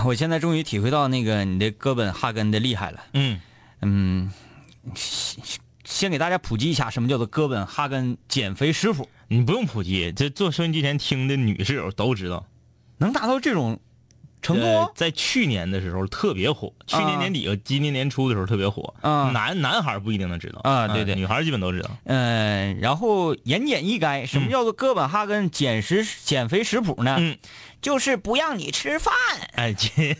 [0.06, 3.00] 我现在终于体会到那个你的哥本哈根的厉害了。
[3.14, 3.40] 嗯，
[3.82, 4.32] 嗯，
[4.94, 12.46] 先先给大家普及一下什么叫做哥本哈根减肥食谱，你不用普及，这做收音机前听的女室友都知道。
[12.98, 13.80] 能达到这种
[14.42, 18.94] 程度在去年的时候特别火，去年年底和今年年初的时候特别火。
[19.00, 21.90] 啊男男孩不一定能知道啊对对女孩基本都知道。
[22.04, 27.16] 嗯，然后言简意赅，什么叫做哥本哈根减食减肥食谱呢？
[27.18, 27.36] 嗯，
[27.80, 29.12] 就是不让你吃饭。
[29.54, 30.16] 哎，这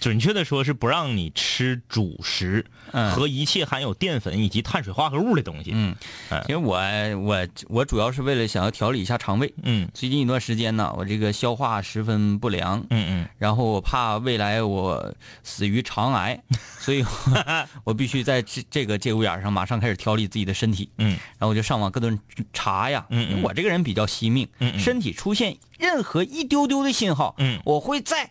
[0.00, 5.70] 准确的说是不让你吃主食嗯和一切含有淀粉以及碳水化合物的东西。
[5.74, 5.94] 嗯
[6.30, 6.78] 哎，其实我
[7.20, 9.52] 我我主要是为了想要调理一下肠胃。
[9.62, 16.40] 嗯最近一段时间呢，我这个消化十分不良，嗯嗯然后我怕未来我死于肠癌，
[16.80, 20.88] 所以我我必须在这这个节骨眼上马上开始调理自己的身体。
[20.98, 22.18] 嗯然后我就上网各种
[22.52, 28.30] 查呀，嗯嗯我这个人比较惜命，嗯嗯身体出现任何一丢丢的信号，嗯我会在，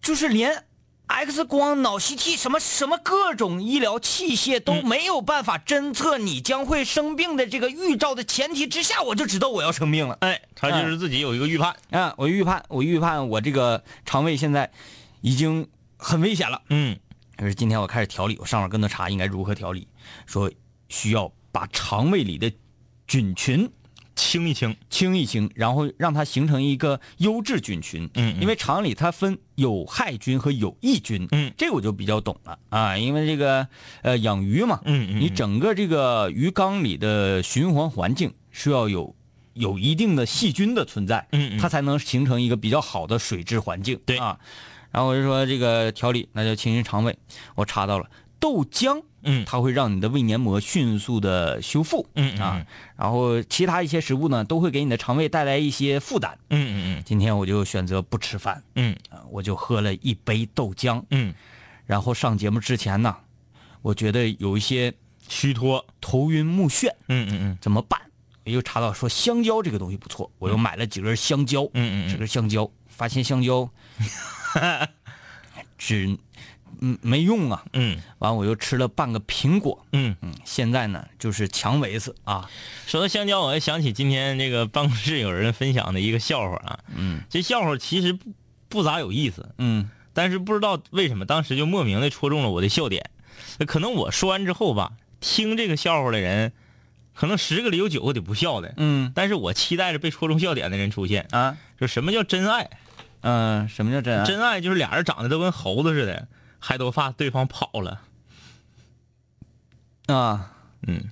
[0.00, 0.64] 就是连
[1.06, 10.16] X 光、脑 CT 什么什么各种医疗器械都嗯没有办法侦测你将会生病的这个预兆的前提之下，我就知道我要生病了。
[10.22, 11.76] 哎，他就是自己有一个预判。
[11.90, 14.68] 啊，我预判，我预判我这个肠胃现在
[15.20, 16.62] 已经很危险了。
[16.70, 16.98] 嗯
[17.36, 19.86] 可是今天我开始调理，我上网跟他查应该如何调理，
[20.24, 20.50] 说
[20.88, 22.50] 需要把肠胃里的
[23.06, 23.70] 菌群
[24.16, 24.74] 清一清。
[24.90, 28.02] 清一清，然后让它形成一个优质菌群。
[28.14, 31.28] 嗯嗯因为肠里它分有害菌和有益菌。
[31.30, 33.68] 嗯这个我就比较懂了啊，因为这个
[34.02, 39.14] 呃养鱼嘛，嗯嗯你整个这个鱼缸里的循环环境是要有
[39.52, 44.00] 有一定的细菌的存在，嗯嗯它才能形成一个比较好的水质环境。
[44.06, 44.38] 对啊，
[44.90, 47.16] 然后我就说这个调理，那就清清肠胃。
[47.54, 48.08] 我查到了
[48.46, 52.06] 豆浆，嗯它会让你的胃黏膜迅速的修复。
[52.14, 52.66] 嗯嗯啊，
[52.96, 56.38] 然后其他一些食物呢，都会给你的肠胃带来一些负担。
[56.50, 61.02] 嗯嗯嗯今天我就选择不吃饭，嗯啊，我就喝了一杯豆浆。
[61.10, 61.34] 嗯，
[61.86, 63.16] 然后上节目之前呢，
[63.82, 64.94] 我觉得有一些
[65.28, 65.84] 虚脱。
[66.00, 68.00] 头晕目眩，嗯嗯嗯怎么办？
[68.44, 71.64] 我又查到说香蕉这个东西不错，我又买了几根香蕉。
[71.74, 73.68] 嗯嗯这根香蕉，发现香蕉
[75.76, 76.16] 只
[76.80, 77.64] 嗯没用啊。
[77.72, 79.86] 嗯完，我又吃了半个苹果。
[79.92, 80.16] 嗯。
[80.20, 82.50] 嗯，现在呢就是强维斯啊。
[82.86, 86.78] 说到香蕉，我还想起今天这个办公室有人分享的一个笑话啊。
[86.94, 88.32] 嗯这笑话其实不
[88.68, 93.10] 不咋有意思，嗯但是不知道为什么当时就莫名的戳中了我的笑点。
[93.66, 96.52] 可能我说完之后吧，听这个笑话的人，
[97.14, 98.74] 可能十个里有九个得不笑的。
[98.76, 101.26] 嗯但是我期待着被戳中笑点的人出现。
[101.30, 102.70] 啊就什么叫真爱？
[103.22, 104.24] 嗯、什么叫真爱？
[104.24, 106.28] 真爱就是俩人长得都跟猴子似的，
[106.66, 108.02] 还都怕对方跑了。
[110.06, 110.52] 啊。
[110.88, 111.10] 嗯，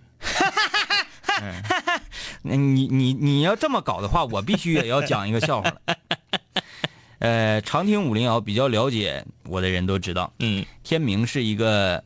[2.42, 5.80] 那 你你你要这么搞的话，我必须也要讲一个笑话了。
[7.20, 12.02] 呃，常听五零幺比较了解我的人都知道，嗯天明是一个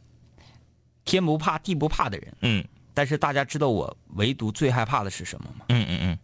[1.05, 2.35] 天不怕地不怕的人。
[2.43, 2.65] 嗯
[2.95, 5.65] 但是大家知道我唯独最害怕的是什么吗？
[5.71, 6.19] 嗯嗯嗯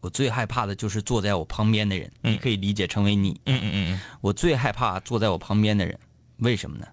[0.00, 3.40] 我最害怕的就是坐在我旁边的人，嗯你可以理解成为你。
[3.46, 5.98] 嗯嗯嗯我最害怕坐在我旁边的人，
[6.42, 6.86] 为什么呢？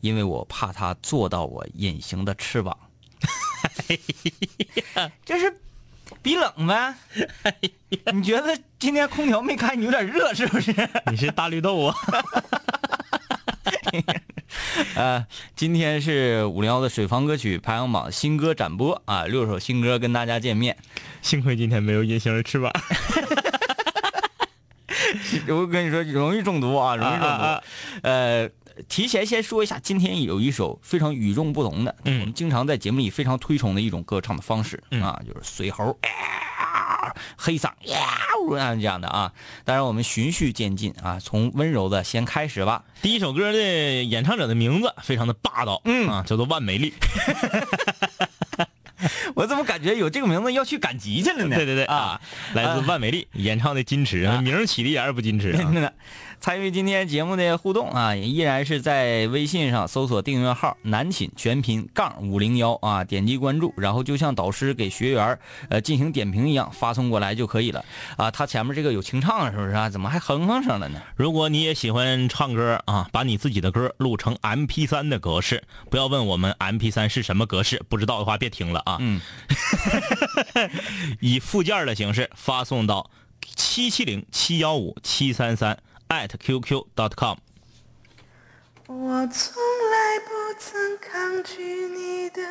[0.00, 2.76] 因为我怕他坐到我隐形的翅膀。
[5.24, 5.54] 这是
[6.22, 6.94] 比冷呗？
[8.12, 10.72] 你觉得今天空调没开，你有点热是不是？
[10.72, 11.94] 嗯，你是大绿豆啊？
[14.94, 20.76] 呃，今天是五零幺的水房歌曲排行榜新歌展播啊，六首新歌跟大家见面。
[21.20, 22.72] 幸亏今天没有隐形的翅膀。
[25.48, 27.26] 我跟你说，容易中毒啊，容易中毒。
[27.26, 27.62] 啊啊啊
[28.02, 28.48] 呃，
[28.88, 37.70] 提前先说一下，今天有一首非常与众不同的，嗯我们经常在节目里非常推崇的一种歌唱的方式、嗯啊，就是随猴、啊黑嗓
[38.76, 39.32] 这样的啊。
[39.64, 42.84] 当然，我们循序渐进啊，从温柔的先开始吧。
[43.02, 43.58] 第一首歌的
[44.04, 46.92] 演唱者的名字非常的霸道，嗯啊，叫做万美丽。
[49.34, 51.56] 我怎么感觉有这个名字要去赶集去了呢？
[51.56, 52.20] 对对对啊，
[52.54, 55.56] 来自万美丽演唱的《矜持》，啊名儿起的一点儿也不矜持啊。
[55.56, 55.92] 真的。
[56.40, 67.84] 参与今天节目的互动啊，也依然是在微信上搜索订阅号“南寝全拼杠五零幺”啊，点击关注，然后就像导师给学员呃进行点评一样发送过来就可以了
[68.16, 68.30] 啊。
[68.30, 69.90] 他前面这个有清唱是不是啊？
[69.90, 71.02] 怎么还哼哼上了呢？
[71.16, 78.96] 如果你也喜欢唱歌啊，把你自己的歌录成 MP 三的格式，不要问我们 MP 三是什么格式，不知道的话别听了啊。
[79.00, 79.20] 嗯，
[81.20, 83.10] 以附件的形式发送到
[83.56, 85.76] 七七零七幺五七三三
[86.08, 87.38] at qq.com。
[88.86, 92.42] 我从来不曾抗拒你的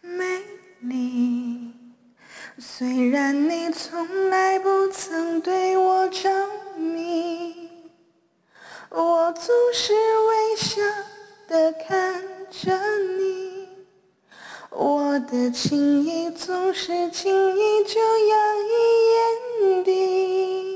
[0.00, 0.40] 美
[0.80, 1.72] 丽，
[2.58, 6.30] 虽然你从来不曾对我着
[6.76, 7.68] 迷。
[8.90, 10.80] 我总是微笑
[11.48, 12.78] 的看着
[13.18, 13.68] 你，
[14.70, 18.70] 我的情意总是轻易就洋溢
[19.10, 20.75] 眼底。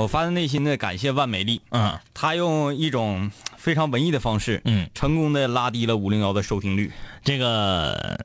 [0.00, 6.90] 我发自内心的感谢万美丽，嗯她用一种非常文艺的方式，嗯，成功的拉低了五零幺的收听率。
[7.22, 8.16] 这个《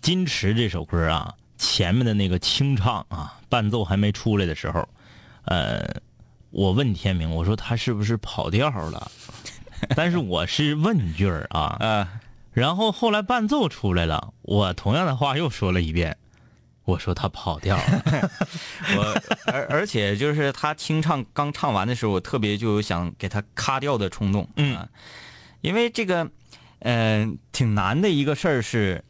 [0.00, 4.88] 矜持》这首歌啊，前面的那个清唱啊，伴奏还没出来的时候，
[5.46, 5.84] 呃，
[6.50, 9.10] 我问天明，我说他是不是跑调了？
[9.96, 12.08] 但是我是问句儿啊， 呃，
[12.52, 16.16] 然后后来伴奏出来了，我同样的话又说了一遍，
[16.84, 18.30] 我说他跑调了。
[18.96, 24.88] 我而而且就是他清唱刚唱完的时候，我特别就有想给他咔掉的冲动，嗯啊，
[25.60, 26.30] 因为这个，
[26.80, 29.04] 呃，挺难的一个事儿是，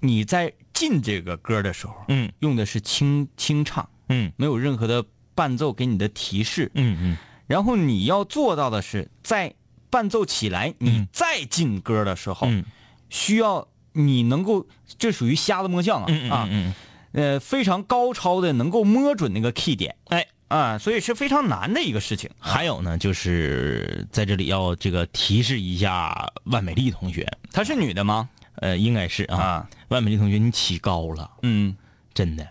[0.00, 5.04] 你在进这个歌的时候，嗯用的是清清唱，嗯没有任何的
[5.34, 7.16] 伴奏给你的提示，嗯嗯。
[7.46, 9.54] 然后你要做到的是，在
[9.88, 12.64] 伴奏起来，你再进歌的时候，嗯
[13.08, 14.66] 需要你能够，
[14.98, 16.74] 这属于瞎子摸象啊、嗯啊，嗯
[17.16, 20.24] 呃，非常高超的能够摸准那个 key 点哎。
[20.48, 22.30] 啊，所以是非常难的一个事情。
[22.38, 28.28] 还有呢，就是在这里要这个提示一下万美丽同学，她是女的吗？
[28.54, 31.76] 呃，应该是啊，啊，万美丽同学你起高了，嗯，
[32.14, 32.46] 真的。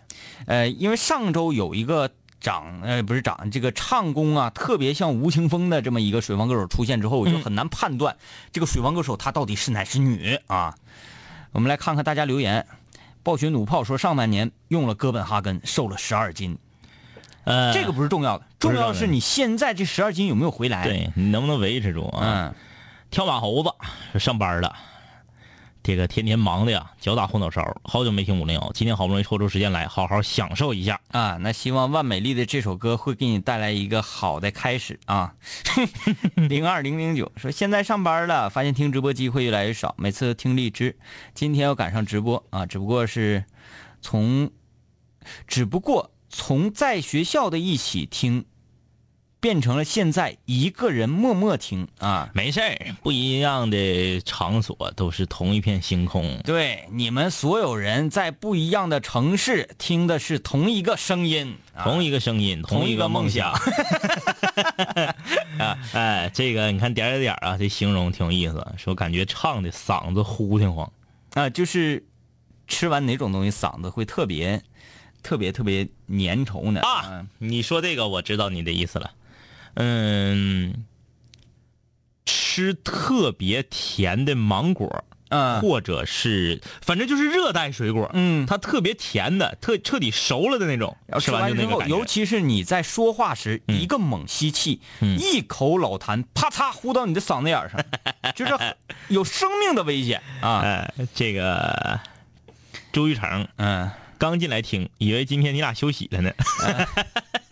[0.46, 2.12] 呃，因为上周有一个
[2.42, 8.18] 长呃不是长这个唱功啊，特别像吴青峰的这么一个水房歌手出现之后，我就很难判断
[8.52, 10.76] 这个水房歌手他到底是男是女啊。
[11.54, 12.68] 我们来看看大家留言。
[13.26, 16.60] 暴雪弩炮说，上半年用了哥本哈根，瘦了十二斤。
[17.44, 22.22] 呃，这个不是重要的，重要的是你现在这十二斤有没有回来？，对你能不能维持住啊？
[22.22, 22.56] 嗯，
[23.10, 24.76] 跳马猴子上班了，
[25.86, 27.78] 这个天天忙的呀，脚打后脑勺。
[27.84, 31.00] 好久没听五零幺，今天好不容易抽出时间来，好好享受一下。
[31.10, 35.36] 啊，那希望万美丽的这首歌会给你带来一个好的开始啊。
[36.50, 40.98] 零二零零九说现在上班了，发现听直播机会越来越少，每次都听荔枝，
[41.36, 43.44] 今天要赶上直播啊，只不过是
[44.02, 44.50] 从，
[45.46, 48.46] 只不过从在学校的一起听，
[49.46, 52.28] 变成了现在一个人默默听啊。
[52.34, 56.40] 没事儿，不一样的场所都是同一片星空。
[56.44, 63.52] 对，你们所有人在不一样的城市听的是同一个声音，啊、同一个声音，同一个梦梦想
[65.62, 68.66] 啊，哎，这个你看点儿点儿点啊，这形容挺有意思。
[68.80, 70.92] 说感觉唱的嗓子呼挺慌。
[71.36, 72.04] 啊，就是
[72.68, 74.60] 吃完哪种东西嗓子会特别、
[75.22, 76.82] 特别、特别粘稠呢？
[76.82, 79.12] 啊，你说这个我知道你的意思了。
[79.76, 80.86] 嗯，
[82.26, 85.62] 吃特别甜的芒果，嗯。
[85.62, 91.82] 或者是反正就是热带水果，嗯，它特别甜的，特彻底熟了的那种，吃完就之后。
[91.84, 93.80] 尤其是你在说话时，嗯。
[93.80, 97.80] 一个猛吸气，嗯一口老痰，啪嚓呼到你的嗓子眼上，
[98.36, 98.54] 就是
[99.10, 100.62] 有生命的危险啊！
[100.64, 102.00] 哎，这个
[102.94, 106.32] 周玉成嗯，刚进来听，以为今天你俩休息了呢。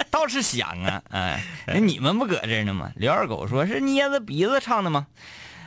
[0.10, 2.92] 倒是想啊， 哎，那你们不搁这儿呢吗？
[2.96, 5.08] 刘二狗说是捏着鼻子唱的吗？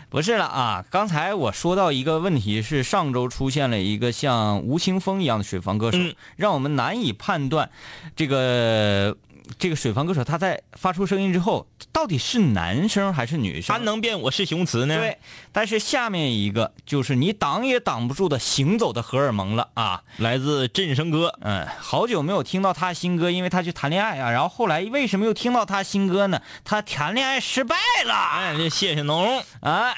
[0.09, 0.85] 不是了啊！
[0.89, 7.69] 刚才我说到一个问题是，上周出现了一个像吴青峰一样的水房歌手，嗯让我们难以判断
[8.15, 9.17] 这个
[9.59, 13.77] 这个水房歌手他在发出声音之后到底是男生还是女生。
[13.77, 14.97] 他能变我是雄雌呢？
[14.97, 15.19] 对，
[15.53, 20.03] 但是下面一个就是你挡也挡不住的行走的荷尔蒙了啊！
[20.19, 24.31] 来自振声哥，嗯，好久没有听到他新歌，因为他去谈恋爱啊。
[24.31, 26.41] 然后后来为什么又听到他新歌呢？
[26.65, 28.15] 他谈恋爱失败了。
[28.15, 29.95] 哎，谢谢农，啊，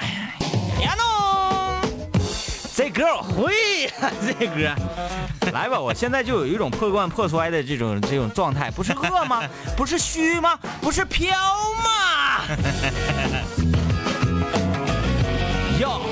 [0.78, 1.17] 别弄，
[2.78, 3.52] 这歌我会
[3.86, 4.72] 呀、 这歌，
[5.52, 9.42] 来吧，我现在就有一种破罐破摔的这种这种状态，不是饿吗？
[9.76, 10.56] 不是虚吗？
[10.80, 11.36] 不是飘
[11.82, 12.44] 吗？
[15.80, 16.02] 哟，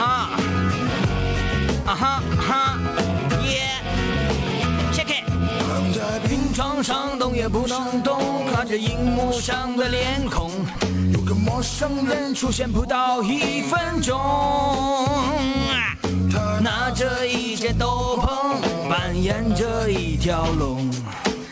[0.00, 0.30] 啊，
[1.84, 2.78] 啊哈哈，
[3.44, 3.60] 耶
[4.94, 5.28] ，check it。
[5.68, 10.50] 躺在病床上动也不能动，看着荧幕上的脸孔，
[11.30, 14.18] 个陌生人出现不到一分钟，
[16.28, 20.90] 他拿着一件斗篷，扮演着一条龙。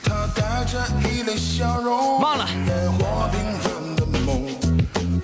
[0.03, 2.91] 他带着一脸笑容，忘了的
[4.27, 4.43] 梦。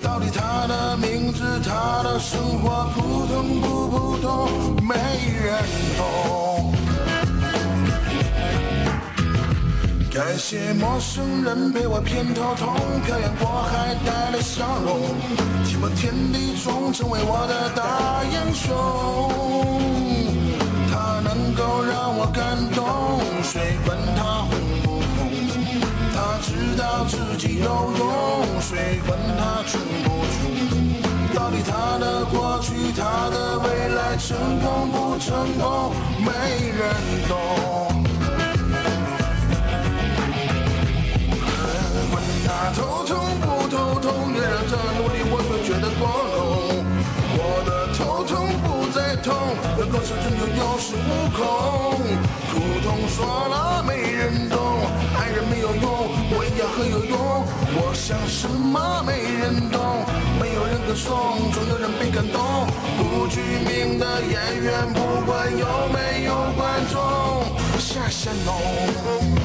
[0.01, 4.49] 到底他的名字，他的生活普通不普通，
[4.87, 4.95] 没
[5.43, 5.61] 人
[5.97, 6.74] 懂。
[10.15, 12.73] 感谢陌生人陪我偏头痛，
[13.05, 15.01] 漂洋过海带来笑容，
[15.65, 18.71] 寂寞天地中成为我的大英雄。
[20.89, 24.55] 他能够让我感动，谁管他红
[24.85, 25.27] 不红？
[26.15, 27.67] 他知道自己有
[27.97, 31.35] 用，谁管他穷不穷？
[31.35, 35.91] 到底他的过去，他的未来，成功不成功，
[36.23, 36.31] 没
[36.71, 37.74] 人懂。
[50.75, 51.97] 有恃无恐。
[52.51, 54.59] 苦痛说了没人懂，
[55.17, 55.89] 爱人没有用，
[56.31, 57.17] 我也很有用。
[57.77, 60.03] 我想什么没人懂，
[60.37, 62.67] 没有人歌颂，总有人被感动。
[62.97, 66.99] 不具名的演员，不管有没有观众，
[67.79, 69.44] 下线喽。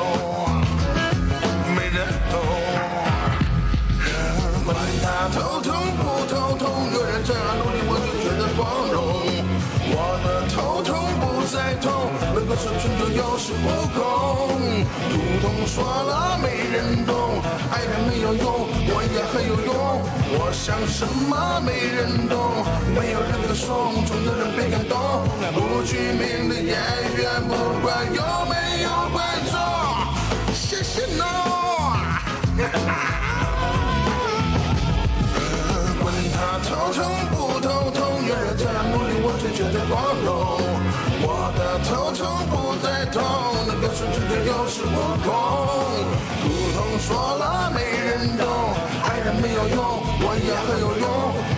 [11.81, 13.99] 痛，能够生存就有恃无恐。
[15.11, 19.71] 苦痛说了没人懂，爱人没有用，我也很有用。
[20.33, 22.63] 我想什么没人懂，
[22.95, 24.95] 没有人歌颂，总有人被感动。
[25.53, 26.77] 不具名的演
[27.17, 29.19] 员，不管有没有观
[29.51, 29.57] 众，
[30.53, 31.25] 谢谢 no。
[36.01, 40.40] 管他头痛不头痛，有人这样努力，我就觉得光荣。
[43.11, 43.21] 痛不再痛，
[43.67, 45.27] 能够生存的有恃无恐。
[46.41, 48.47] 苦痛说了没人懂，
[49.03, 49.79] 爱人没有用，
[50.21, 51.05] 我也很有用。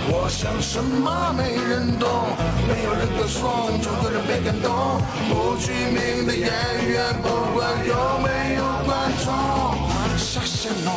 [0.10, 2.10] 我想什么没人懂，
[2.68, 5.00] 没有人歌颂，总有人被感动。
[5.30, 6.50] 不具名的演
[6.88, 9.32] 员，不管有没有观众，
[10.18, 10.90] 下线喽。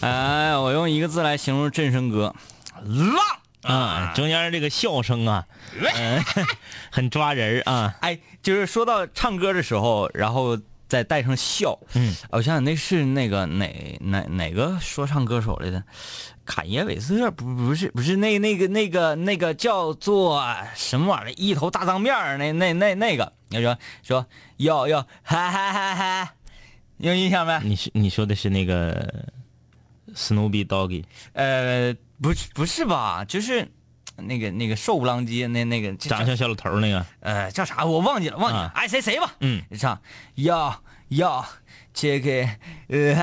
[0.00, 2.34] 哎，我用一个字来形容振声哥，
[2.84, 3.16] 浪
[3.64, 5.46] 啊，中间这个笑声啊，
[5.96, 6.22] 嗯，
[6.90, 7.94] 很抓人儿啊。
[8.00, 11.78] 哎，就是说到唱歌的时候，然后再带上笑。
[11.94, 15.82] 嗯，我想想，那是那个哪哪哪个说唱歌手来的？
[16.46, 20.44] 坎耶韦斯特不不是不是那那个那个那个叫做
[20.74, 21.32] 什么玩意儿？
[21.38, 24.26] 一头大脏辫儿那那那那个，你说说
[24.58, 26.34] 要要哈哈哈哈，
[26.98, 27.58] 有印象没？
[27.64, 29.24] 你是你说的是那个
[30.14, 31.94] Snoopy Doggy 呃，
[32.24, 33.22] 不是不是吧？
[33.22, 33.68] 就是
[34.16, 39.34] 那个那个瘦不浪叽那那个长得像小老头那个，呃叫啥我忘记了忘记了啊，爱谁谁吧。
[39.40, 40.00] 嗯，唱
[40.36, 41.44] 要要
[41.92, 42.48] 这个
[42.88, 43.14] 呃，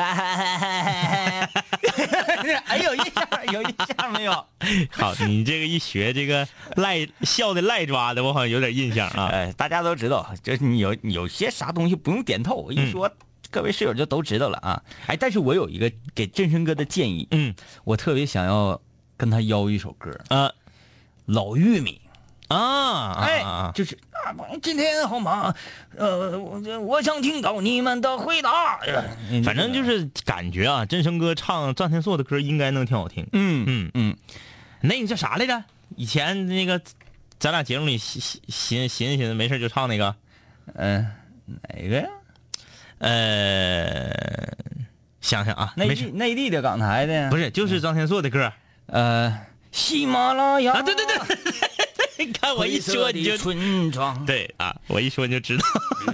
[2.67, 4.31] 哎有印象有印象没有？
[4.93, 9.29] 好，你这个一学，这个赖笑的赖抓的，我好像有点印象啊。
[9.31, 13.11] 哎，大家都知道，就是你有有些啥东西不用点透，我一说。
[13.49, 14.81] 各位室友就都知道了啊！
[15.07, 17.53] 哎，但是我有一个给振声哥的建议，嗯
[17.83, 18.79] 我特别想要
[19.21, 20.51] 跟他邀一首歌，啊。
[21.27, 22.01] 老玉米，
[22.47, 25.53] 啊，哎，啊就是啊，今天好吗？
[25.95, 28.79] 呃，我我想听到你们的回答。
[28.79, 29.03] 呃
[29.43, 33.25] 反正就是感觉啊，真声哥唱张天硕的歌应该能挺好听。
[33.33, 33.91] 嗯嗯。
[33.93, 34.17] 嗯，
[34.81, 35.63] 那个叫啥来着？
[35.95, 36.81] 以前那个
[37.37, 40.15] 咱俩节目里寻寻寻寻思没事就唱那个，
[40.73, 41.05] 嗯，
[41.45, 41.97] 哪个？
[41.97, 42.07] 呀？
[42.97, 44.11] 呃，
[45.21, 48.51] 想想啊，内地，内地的港台的，不是就是张天硕的歌
[48.91, 49.35] 呃，
[49.71, 50.73] 喜马拉雅。
[50.73, 50.81] 啊？
[50.81, 51.37] 对对对，
[52.25, 55.63] 你看我一说你就村庄，对啊，我一说你就知道。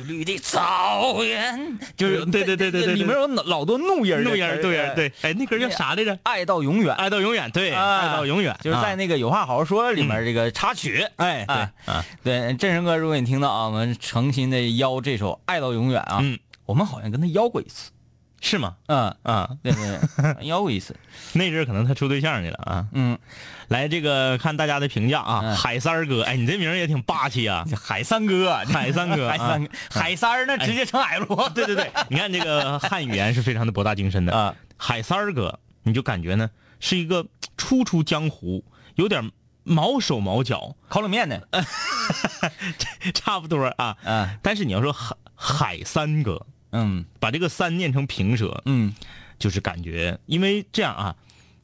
[0.04, 6.18] 绿绿的草原，就是 对对对对对对里面有老多怒音怒音怒音，，对，哎，那歌叫啥来着？
[6.24, 8.96] 爱到永远，爱到永远，对，啊爱到永远，就是在啊。
[8.96, 11.06] 那个有话好好说里面这个插曲。
[11.16, 17.90] 哎，对啊啊，对，振声哥，如果你听到啊，我们诚心的邀这首《爱到永远》啊，嗯，我们好像跟他邀过一次，
[18.42, 18.76] 是吗？
[18.88, 20.00] 嗯，嗯，对对
[20.36, 20.96] 对，邀过一次，
[21.34, 22.88] 那阵儿可能他处对象去了啊。
[22.94, 23.18] 嗯，
[23.68, 27.66] 来，这个看大家的评价啊，嗯海三儿哥，哎，你这名儿也挺霸气啊。
[27.76, 34.54] 海三哥，海三哥 海三哥，海三儿那直接成海螺，对对对，你看这个汉语言是非常的博大精深的啊。
[34.78, 37.26] 海三儿哥，你就感觉呢是一个
[37.58, 38.64] 初出江湖，
[38.96, 39.32] 有点
[39.64, 41.48] 毛手毛脚，烤冷面的，
[43.14, 43.98] 差不多啊。
[44.04, 47.06] 嗯但是你要说海海三哥，嗯。
[47.20, 48.94] 把这个三念成平舌，嗯。
[49.40, 51.16] 就是感觉，因为这样啊，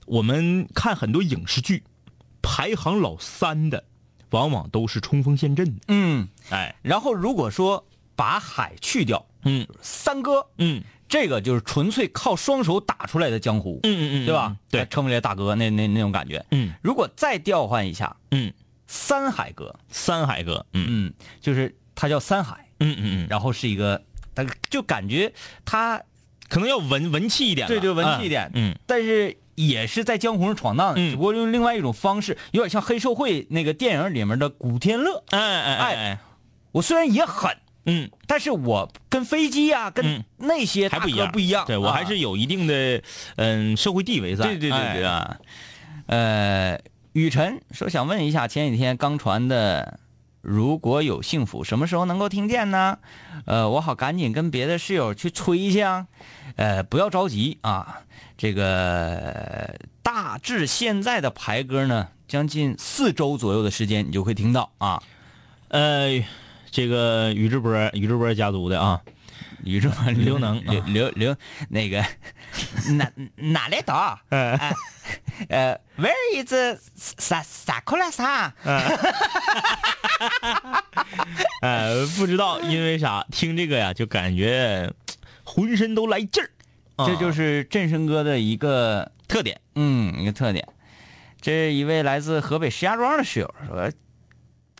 [0.05, 1.83] 我们看很多影视剧，
[2.41, 3.83] 排行老三的，
[4.29, 5.81] 往往都是冲锋陷阵的。
[5.87, 9.67] 嗯，哎，然后如果说把海去掉，嗯。
[9.81, 10.83] 三哥，嗯。
[11.09, 14.57] 这个就是纯粹靠双手打出来的江湖，嗯嗯嗯，对吧？
[14.71, 16.43] 对，称为大哥那那那种感觉。
[16.49, 16.73] 嗯。
[16.81, 18.51] 如果再调换一下，嗯，
[18.87, 20.85] 三海哥，三海哥，嗯。
[20.89, 24.03] 嗯，就是他叫三海，嗯嗯嗯，然后是一个，
[24.35, 25.31] 他就感觉
[25.65, 26.01] 他，
[26.49, 28.49] 可能要文文气一点对，对就文气一点。
[28.53, 31.11] 嗯但是也是在江湖上闯荡，嗯。
[31.11, 35.23] 只不过用另外一种方式，有点像黑社会那个电影里面的古天乐。
[35.29, 36.19] 嗯哎哎哎哎，
[36.71, 40.23] 我虽然也狠，嗯，但是我跟飞机啊，跟嗯。
[40.37, 43.01] 那些还不一样，不一样，对我还是啊有一定的
[43.35, 45.37] 嗯社会地位在，对对对啊。
[46.07, 46.79] 呃，
[47.13, 49.99] 雨辰说想问一下，前几天刚传的。
[50.43, 52.99] 如果有幸福，什么时候能够听见呢？
[53.45, 56.07] 呃，我好赶紧跟别的室友去催去啊。
[56.57, 58.01] 呃，不要着急啊。
[58.37, 65.01] 这个大致现在的排歌呢，将近四周左右的时间，你就会听到啊。
[65.69, 66.21] 呃，
[66.69, 69.01] 这个宇智波宇智波家族的啊，
[69.63, 71.35] 宇宙刘能 刘啊刘刘
[71.69, 72.03] 那个
[72.97, 74.19] 哪哪来的？
[74.29, 74.75] 嗯哎
[75.49, 76.53] 呃，Where is
[76.95, 78.53] 萨萨库拉萨？
[81.61, 84.91] 呃， 不知道因为啥听这个呀，就感觉
[85.43, 86.49] 浑身都来劲儿，
[87.05, 89.59] 这就是振声哥的一个特点。
[89.75, 90.67] 嗯一个特点。
[91.41, 93.91] 这一位来自河北石家庄的室友说，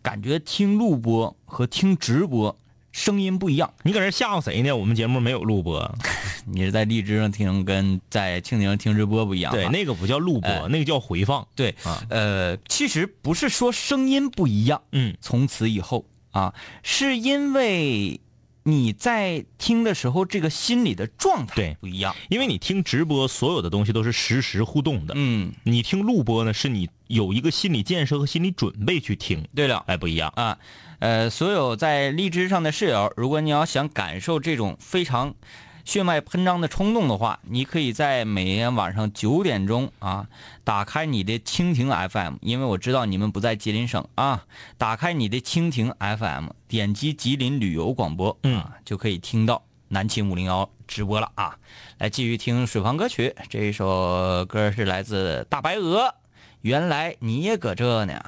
[0.01, 2.57] 感觉听录播和听直播
[2.93, 3.73] 声音不一样。
[3.83, 4.71] 你搁这吓唬谁呢？
[4.71, 5.93] 我们节目没有录播，
[6.47, 9.55] 你是在荔枝上听，跟在蜻蜓上听直播不一样啊。
[9.55, 11.45] 对，那个不叫录播，哎那个叫回放。
[11.55, 16.53] 对啊，呃，其实不是说声音不一样，嗯从此以后啊，
[16.83, 18.21] 是因为
[18.63, 22.15] 你在听的时候，这个心理的状态不一样。
[22.29, 25.13] 因为你听直播，所有的东西都是实时互动的。
[25.17, 30.31] 嗯，你听录播呢，是你有一个心理建设和心理准备去听，对了哎，不一样。
[30.35, 30.57] 啊，
[31.03, 35.35] 呃，所有在荔枝上的室友，如果你要想感受这种非常
[35.83, 40.29] 血脉喷张的冲动的话，你可以在每天晚上九点钟啊，
[40.63, 44.45] 打开你的蜻蜓 FM，因为我知道你们不在吉林省啊，
[44.77, 51.57] 打开你的蜻蜓 FM，点击吉林旅游广播，嗯啊，就可以听到南秦五零幺直播了啊。
[51.97, 56.15] 来继续听水房歌曲，这一首歌是来自大白鹅，
[56.61, 58.23] 原来你也搁这呢。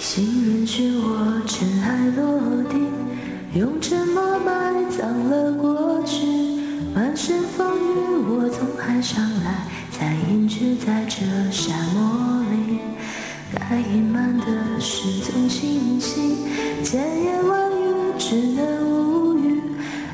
[0.00, 2.86] 情人漩涡，尘埃落定，
[3.54, 6.26] 用沉默埋葬了过去。
[6.94, 12.80] 满身风雨，我从海上来，才隐居在这沙漠里。
[13.54, 14.44] 该隐瞒的
[14.82, 16.38] 是种清醒，
[16.82, 19.62] 千言万语只能无语。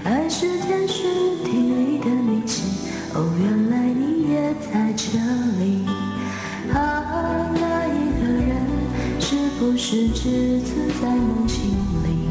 [0.04, 1.04] 爱是天时
[1.42, 2.64] 地利的力气。
[3.14, 5.18] 哦，原来你也在这
[5.58, 5.86] 里。
[6.74, 8.60] 啊，那一个人
[9.18, 11.70] 是不是只存在梦境
[12.04, 12.28] 里？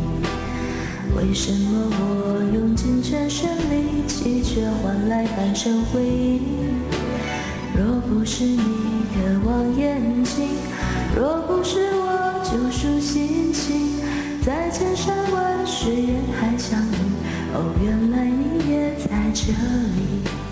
[1.16, 6.42] 为什么我用尽全身力气却换来半生回忆？
[7.76, 8.60] 若不是你
[9.16, 10.50] 的望远镜，
[11.16, 12.07] 若不是我。
[12.58, 14.02] 救赎心情，
[14.42, 16.96] 在千山万水人海相遇，
[17.54, 20.47] 哦，原来你也在这里。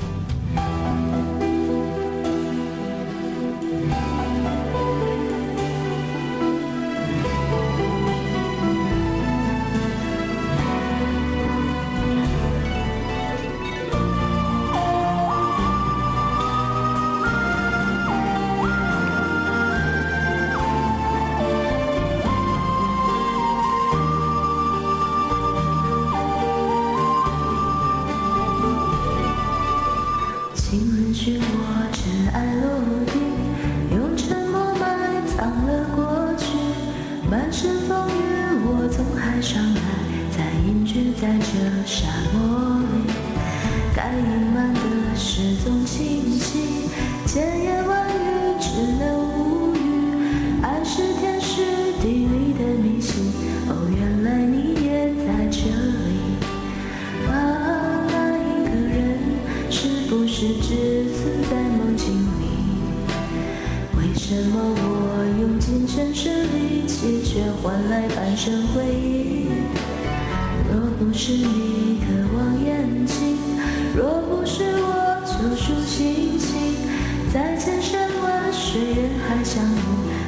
[79.56, 79.80] 想你，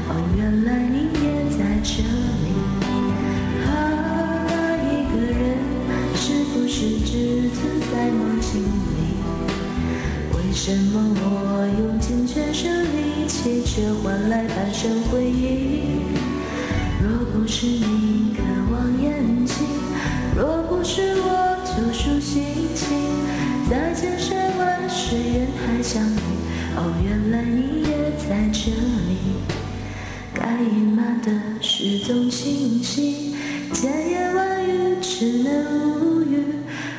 [0.08, 2.48] 哦，原来你也在这里。
[3.68, 3.68] 啊，
[4.88, 5.60] 一个人
[6.16, 7.60] 是不是只存
[7.92, 9.20] 在梦境里？
[10.32, 16.06] 为什么我用尽全身力气，却换来半生回忆？
[17.04, 18.27] 若不是你
[31.78, 33.36] 的事总清晰，
[33.72, 36.56] 千言万语只能无语。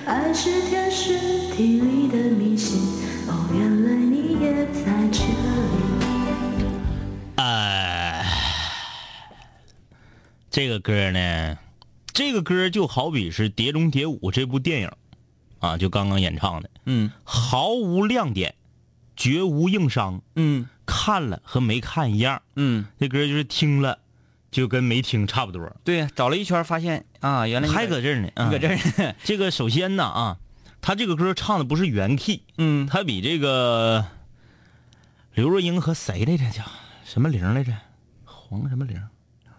[0.07, 1.19] 爱是天时
[1.57, 2.81] 地利的迷信，
[3.27, 6.63] 哦，原来你也在这里。
[7.35, 8.25] 哎，
[10.49, 11.59] 这个歌呢，
[12.13, 14.93] 这个歌就好比是《碟中谍五》这部电影
[15.59, 18.55] 啊，就刚刚演唱的，嗯毫无亮点，
[19.17, 22.43] 绝无硬伤，嗯看了和没看一样。
[22.55, 23.99] 嗯，这歌就是听了，
[24.51, 25.71] 就跟没听差不多。
[25.85, 28.75] 对呀，找了一圈发现啊，原来还搁这儿呢，你搁这儿。
[28.75, 30.39] 儿， 这个首先呢啊，
[30.81, 34.05] 他这个歌唱的不是原 key，嗯他比这个
[35.35, 36.65] 刘若英和谁来着叫
[37.05, 37.73] 什么玲来着？
[38.25, 39.01] 黄什么玲？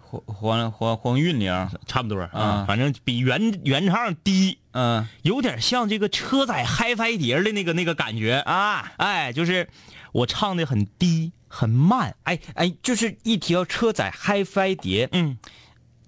[0.01, 9.69] 黄黄黄黄韵玲，差不多啊啊，反正比原原唱低，嗯有点像这个车载嗨翻碟的那个那个感觉啊，哎，就是
[10.11, 15.37] 我唱的很低很慢，哎哎，就是一提到车载 HiFi 碟，嗯，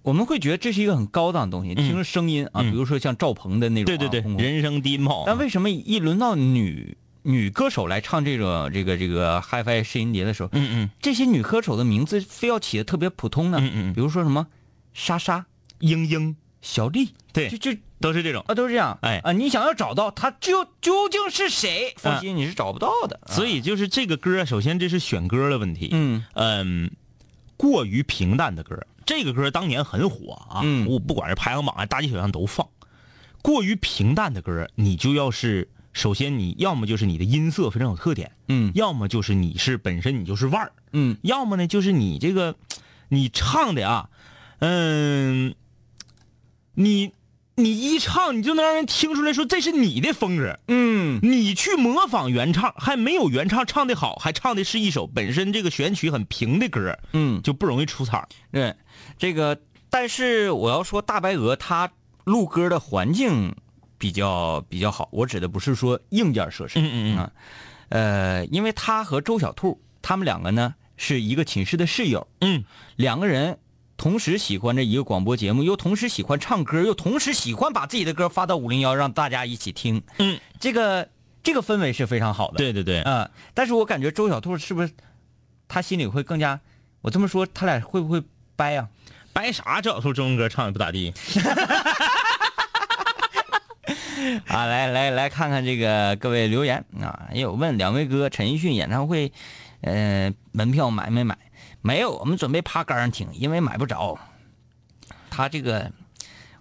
[0.03, 2.71] 我们会觉得这是一个很高档的东西，听着声音啊，嗯。
[2.71, 13.57] 比如说像赵鹏的那种、啊，对对对，轰轰人声低帽，但为什么一轮到女女歌手来唱这种这个这个 HiFi 试音碟的时候，嗯嗯，这些女歌手的名字非要起的特别普通呢？
[13.59, 13.93] 嗯嗯。
[13.93, 14.47] 比如说什么
[14.93, 15.45] 莎莎、
[15.79, 18.43] 英英，小丽，对就就都是这种。
[18.47, 18.97] 啊都是这样。
[19.01, 23.19] 哎啊，你想要找到他究究竟是谁，放心，你是找不到的。
[23.23, 25.89] 啊所以就是这个歌，首先这是选歌的问题。
[25.91, 26.91] 嗯嗯，
[27.57, 32.67] 过于平淡的歌，这个歌当年很火啊，嗯我不管是排行榜啊、大街小巷都放。
[33.41, 42.55] 过于平淡的歌，你就要是首先你要么就是你的音色非常有特点，嗯要么就是你是本身你就是腕儿，嗯要么呢就是你这个
[43.09, 44.09] 你唱的啊，
[44.59, 45.55] 嗯，
[46.75, 47.13] 你
[47.55, 51.19] 你一唱你就能让人听出来说这是你的风格，嗯。
[51.21, 58.27] 你去模仿原唱，还没有原唱唱的好，还唱的是一首本身这个选曲很平的歌，嗯，就不容易出彩儿。
[58.51, 58.73] 对，
[59.19, 59.59] 这个，
[59.89, 61.91] 但是我要说大白鹅它
[62.23, 63.53] 录歌的环境
[63.97, 67.17] 比较比较好，我指的不是说硬件设施，嗯嗯嗯。
[67.17, 67.31] 啊，
[67.89, 72.63] 呃，因为他和周小兔他们两个呢是一个寝室的室友，嗯，
[72.95, 73.59] 两个人
[74.01, 81.07] 同时喜欢这一个广播节目，又同时喜欢唱歌，又同时喜欢把自己的歌发到五零幺让大家一起听，嗯，这个
[81.43, 84.89] 这个氛围是非常好的，对对对，啊、但是我感觉周小兔是不是
[85.67, 86.59] 他心里会更加，
[87.01, 88.23] 我这么说他俩会不会
[88.55, 88.89] 掰啊？
[89.33, 89.79] 掰啥？
[89.79, 91.13] 周小兔中文歌唱的不咋地。
[94.47, 99.31] 啊，来来来看看这个各位留言啊，也有问两位哥陈奕迅演唱会，
[99.81, 101.37] 呃，门票买没买？
[101.81, 104.17] 没有，我们准备趴杆上听，因为买不着。
[105.31, 105.91] 他这个，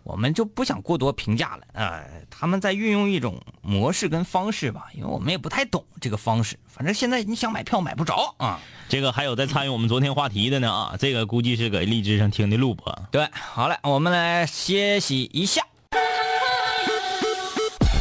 [0.02, 1.64] 我们就不想过多评价了。
[1.72, 6.58] 呃，他们在运用一种模式跟方式吧，因为我们也不太懂这个方式。
[6.66, 8.60] 反正现在你想买票买不着啊。
[8.88, 13.02] 这个还有在参与我们昨天话题的呢啊，这个估计是搁荔枝上听的录播。
[13.10, 15.62] 对，好嘞，我们来歇息一下。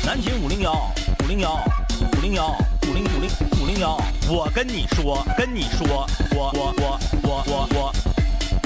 [0.05, 0.71] 南秦五零幺
[1.23, 1.59] 五零幺
[1.99, 2.68] 五零幺五
[2.99, 3.29] 零五零
[3.61, 7.93] 五零幺，我跟你说，跟你说，我我我我我我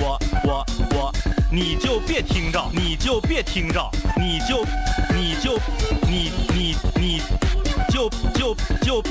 [0.01, 0.65] 我我
[0.95, 1.13] 我，
[1.51, 4.65] 你就别听着，你就别听着，你就
[5.13, 5.59] 你就
[6.07, 7.21] 你你你
[7.91, 9.03] 就就就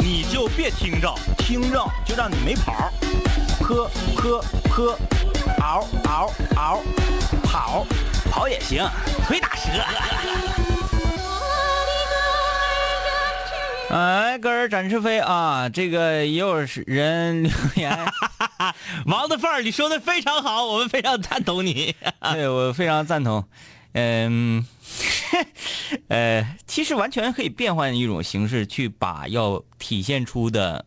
[0.00, 2.92] 你就别听着，听着就让你没跑儿，
[3.60, 4.98] 坡坡坡，
[5.60, 6.82] 嗷嗷嗷，
[7.44, 7.86] 跑
[8.28, 8.84] 跑也行，
[9.24, 10.67] 腿打折。
[13.90, 16.54] 哎，个人展翅飞啊，这个也有
[16.86, 17.98] 人留言，
[19.06, 21.96] 王的范儿，你说的非常好，我们非常赞同你。
[22.32, 23.42] 对我非常赞同。
[23.92, 24.66] 嗯，
[26.08, 30.84] 呃，其实完全可以变换一种形式去把要体现出的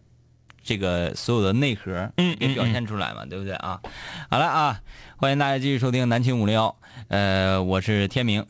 [0.64, 3.82] 这个所有的内核，嗯给表现出来嘛，对不对啊？
[4.30, 4.80] 好了啊，
[5.18, 6.76] 欢迎大家继续收听南青五零幺，
[7.08, 8.46] 呃，我是天明，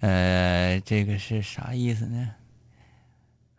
[0.00, 2.30] 呃，这个是啥意思呢？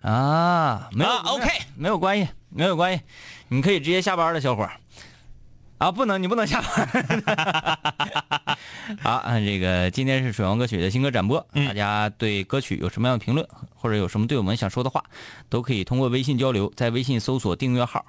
[0.02, 3.04] 啊，没有、啊，OK 没有关系，没有关系，
[3.50, 4.72] 你可以直接下班了，小伙儿。
[5.78, 8.58] 啊，不能，你不能下班。
[9.02, 15.04] 好，啊，这个今天是水王歌曲的新歌展播，大家对歌曲有什么样的评论，或者有什么对我们想说的话，
[15.50, 18.06] 都可以通过微信交流，在微信搜索订阅号，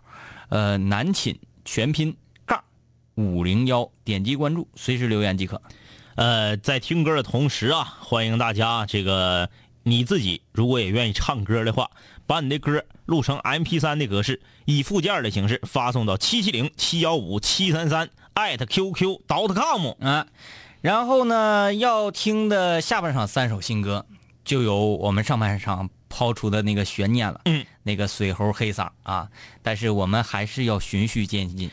[0.51, 2.63] 呃，南寝全拼杠
[3.15, 5.63] 五零幺，点击关注，随时留言即可。
[6.15, 9.49] 呃，在听歌的同时啊，欢迎大家这个
[9.83, 11.91] 你自己如果也愿意唱歌的话，
[12.27, 19.93] 把你的歌录成 M P 3的格式，以附件的形式发送到七七零七幺五七三三艾特 QQ dot com。
[20.01, 20.27] 啊，
[20.81, 24.07] 然后呢，要听的下半场三首新歌，
[24.45, 29.29] 就由我们上半场抛出的那个悬念了，嗯，那个水猴黑嗓啊，
[29.63, 31.71] 但是我们还是要循序渐进，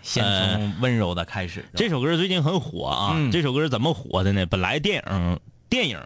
[0.00, 1.68] 先从温柔的开始。
[1.74, 4.46] 这首歌最近很火啊，嗯这首歌是怎么火的呢？
[4.46, 5.98] 本来电影电影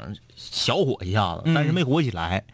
[0.50, 1.55] 小火一下子，嗯。
[1.55, 2.44] 但是没火起来。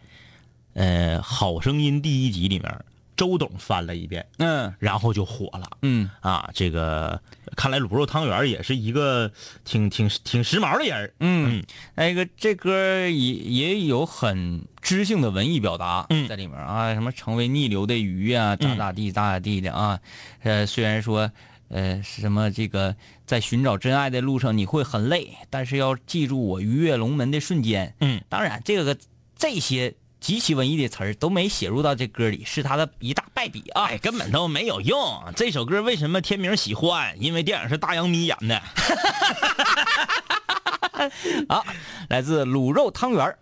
[0.73, 2.85] 呃，《好声音》第一集里面，
[3.17, 4.73] 周董翻了一遍，嗯。
[4.79, 5.67] 然后就火了。
[5.81, 6.09] 嗯。
[6.21, 7.19] 啊，这个
[7.55, 9.31] 看来卤肉汤圆也是一个
[9.65, 11.63] 挺挺挺时髦的人嗯，
[11.95, 16.27] 那个这歌也也有很知性的文艺表达嗯。
[16.27, 19.99] 在里面啊，什么成为逆流的鱼啊，咋咋地咋咋地的啊，
[20.43, 21.31] 呃，虽然说。
[21.69, 27.95] 呃，什么这个在寻找真爱的路上你会很累，但是要记住我鱼跃龙门的瞬间。
[27.99, 28.97] 嗯，当然，这个
[29.37, 33.85] 这些极其文艺的词儿都没写入到这歌里，是他的一大败笔啊！
[33.85, 35.23] 哎，根本都没有用。
[35.35, 37.15] 这首歌为什么天明喜欢？
[37.21, 38.61] 因为电影是大洋咪演的。
[41.47, 41.65] 好，
[42.09, 43.37] 来自卤肉汤圆儿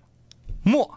[0.63, 0.96] 沫。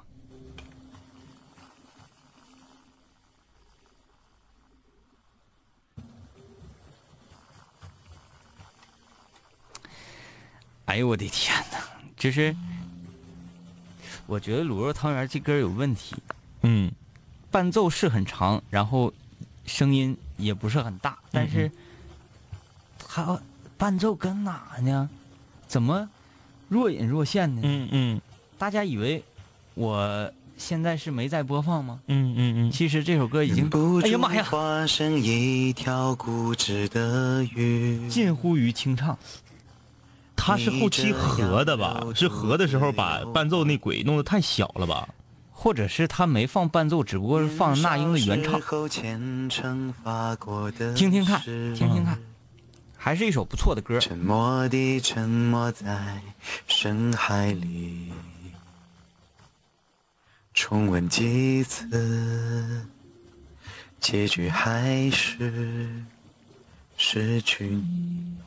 [10.91, 11.79] 哎呦我的天哪！
[12.17, 12.53] 就是，
[14.27, 16.17] 我觉得卤肉汤圆这歌有问题，
[16.63, 16.91] 嗯
[17.49, 19.13] 伴奏是很长，然后
[19.65, 21.71] 声音也不是很大，但是
[22.99, 23.41] 它
[23.79, 25.09] 伴奏跟哪呢？
[25.69, 26.11] 怎么
[26.69, 27.61] 若隐若现呢？
[27.63, 28.21] 嗯嗯
[28.59, 29.23] 大家以为
[29.75, 32.01] 我现在是没在播放吗？
[32.09, 38.09] 嗯嗯嗯，其实这首歌已经，不哎呀妈呀，化身一条固执的鱼。
[38.09, 39.17] 近乎于清唱。
[40.41, 42.03] 他是后期合的吧？
[42.15, 45.07] 是合的时候把伴奏那轨弄得太小了吧？
[45.53, 48.59] 或者是他没放伴奏，只不过是放那英的原唱。
[50.95, 52.19] 听听听看，听听看，
[52.97, 54.01] 还是一首不错的歌。
[54.01, 56.23] 沉默地沉默在
[56.67, 58.11] 深海里，
[60.55, 62.87] 重温几次，
[64.01, 65.91] 结局还是
[66.97, 68.40] 失去你。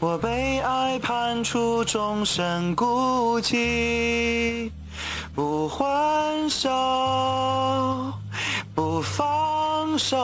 [0.00, 4.70] 我被爱判处终身孤寂，
[5.34, 6.70] 不还手，
[8.76, 10.16] 不放手。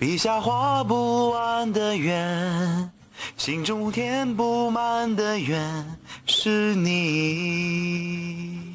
[0.00, 2.90] 笔下画不完的圆，
[3.36, 8.69] 心中填不满的缘，是你。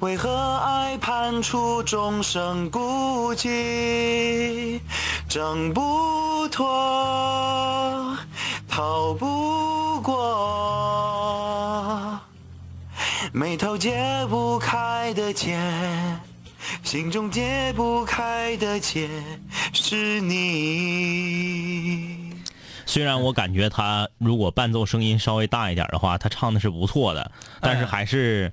[0.00, 4.80] 为何爱判处终生孤寂，
[5.28, 8.16] 挣不脱，
[8.68, 10.18] 逃不过，
[13.32, 15.56] 眉头解不开的结，
[16.82, 19.08] 心中解不开的结，
[19.72, 21.12] 是你。
[22.86, 28.52] 虽然我感觉他如果伴奏声音稍微大一点的话，他唱的是不错的，但是还是、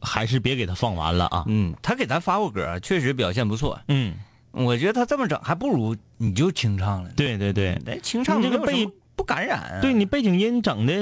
[0.00, 1.44] 还是别给他放完了啊。
[1.46, 3.80] 嗯，他给咱发过歌，确实表现不错。
[3.88, 4.14] 嗯，
[4.52, 7.10] 我觉得他这么整，还不如你就清唱了。
[7.16, 9.80] 对对对，哎，清唱这个背不感染、啊。
[9.80, 10.92] 对你背景音整的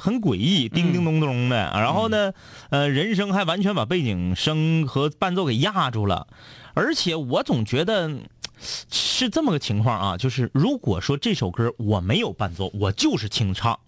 [0.00, 2.32] 很诡异，叮叮咚咚的，然后呢，
[2.70, 6.28] 呃，人声还完全把背景声和伴奏给压住了，
[6.74, 8.22] 而且我总觉得嗯
[8.60, 13.78] 是这么个情况啊，就是如果说这首歌我没有伴奏，我就是清唱。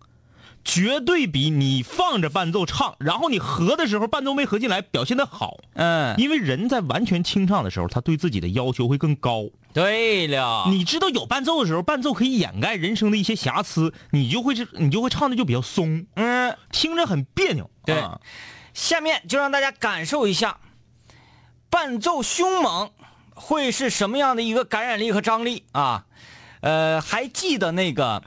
[0.64, 9.44] 绝对比你放着伴奏唱，然后你合的时候伴奏没合进来表现的好，嗯，因为人在完全清唱的时候，他对自己的要求会更高。
[9.72, 17.70] 对了，你知道有伴奏的时候，伴奏可以掩盖人声的一些瑕疵，你就会是，你就会唱的就比较松，嗯，听着很别扭。
[17.84, 18.20] 对啊
[18.74, 20.58] 下面就让大家感受一下，
[21.68, 22.90] 伴奏凶猛
[23.34, 26.06] 会是什么样的一个感染力和张力啊？
[26.60, 28.22] 呃，还记得那个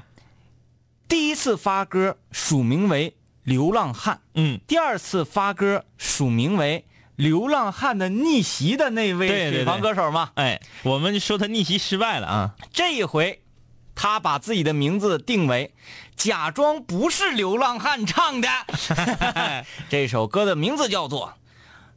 [1.13, 3.11] 第一次发歌署名为
[3.43, 6.83] 《流浪汉》，嗯，第二次发歌署名为
[7.17, 12.55] 《流浪汉的逆袭》的那位水房歌手嘛，哎，我们说他逆袭失败了啊。
[12.71, 13.43] 这一回
[13.93, 15.75] 他把自己的名字定为
[16.15, 18.49] 假装不是流浪汉唱的。
[19.89, 21.27] 这首歌的名字叫做《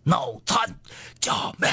[0.02, 0.76] 脑残
[1.18, 1.72] 假面》。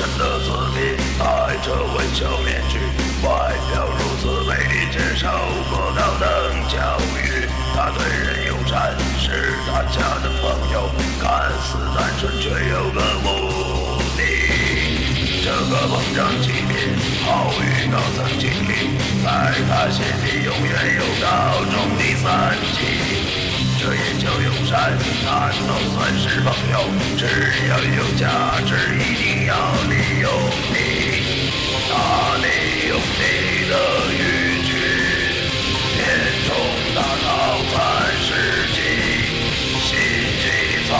[0.00, 2.78] 真的字谜，戴着微笑面具，
[3.22, 5.28] 外表如此美丽，接受
[5.68, 6.26] 过高等
[6.70, 7.46] 教育。
[7.74, 14.20] 他对人友善，是大家的朋友，看似单纯却有个目的。
[15.44, 16.72] 这个膨胀机敏，
[17.26, 19.28] 好与高层经理，在
[19.68, 23.09] 他心里永远有高中第三级。
[23.82, 24.92] 这也叫友善，
[25.24, 26.84] 难道算是朋友？
[27.16, 27.24] 只
[27.66, 29.56] 要有价值，一定要
[29.88, 30.30] 利用
[30.68, 30.76] 你。
[31.88, 32.44] 他利
[32.88, 33.20] 用你
[33.70, 33.72] 的
[34.12, 34.20] 语
[34.68, 34.70] 句，
[35.96, 35.98] 填
[36.46, 36.48] 充
[36.94, 37.26] 大脑
[37.72, 37.74] 残
[38.20, 38.28] 世
[38.74, 38.78] 纪，
[39.80, 39.88] 心
[40.42, 40.44] 机
[40.86, 40.90] 残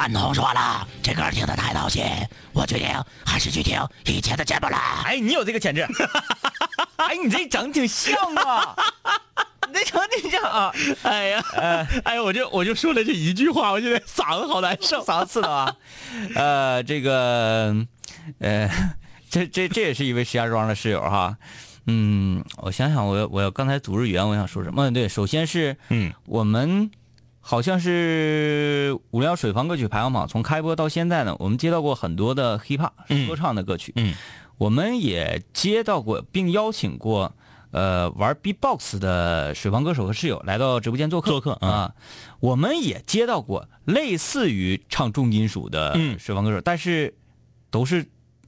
[0.00, 2.02] 万彤说了，这歌听的太闹心，
[2.54, 2.88] 我决定
[3.22, 4.78] 还是去听以前的节目了。
[5.04, 5.86] 哎，你有这个潜质。
[6.96, 8.74] 哎，你这整挺像啊，
[9.68, 10.72] 你这整挺像啊。
[11.02, 11.44] 哎呀，
[12.04, 15.04] 哎呀，我就我就说了这一句话，我现在嗓子好难受。
[15.04, 15.76] 嗓子刺的啊？
[16.34, 17.76] 呃，这个，
[18.38, 18.70] 呃，
[19.28, 21.36] 这这这也是一位石家庄的室友哈。
[21.86, 24.90] 嗯，我想想，我我刚才组织语言，我想说什么？
[24.94, 26.90] 对，首先是，嗯，我们
[27.40, 33.26] 好像是五幺水房歌曲排行榜从开播到现在呢，我们接到过很多的 hiphop 嗯。
[33.26, 34.14] 说唱的歌曲，嗯，
[34.58, 37.34] 我们也接到过并邀请过。
[37.72, 41.70] 呃，玩 B-box 的水房歌手和室友来到直播间做客，做客嗯。
[41.70, 41.94] 啊，
[42.40, 46.18] 我们也接到过类似于唱重金属的嗯。
[46.18, 47.14] 水房歌手，但是
[47.70, 48.04] 都是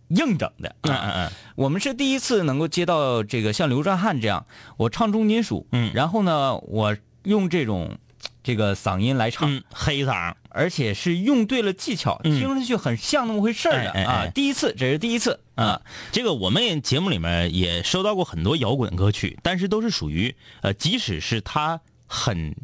[0.08, 0.74] 硬整的。
[0.82, 1.26] 嗯啊嗯。
[1.28, 4.44] 嗯，我们是第一次能够接到这个像刘占汉这样，
[4.76, 5.92] 我唱重金属，嗯。
[5.94, 7.96] 然后呢，我用这种
[8.42, 12.38] 这个嗓音来唱，嗯，黑嗓，而且是用对了技巧，嗯。
[12.38, 14.26] 听上去很像那么回事儿的哎哎哎。
[14.26, 14.30] 啊。
[14.34, 15.64] 第一次，这是第一次啊。
[15.64, 22.54] 啊，这个我们节目里面也收到过很多摇滚歌曲，但是都是属于呃，即使是它很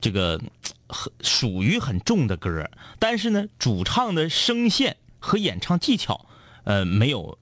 [0.00, 0.40] 这个
[0.88, 6.26] 很属于很重的歌，但是呢，主唱的声线和演唱技巧，
[6.64, 7.38] 呃，没有